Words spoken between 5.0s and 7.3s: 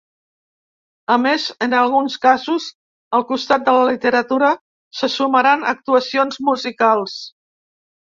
se sumaran actuacions musicals.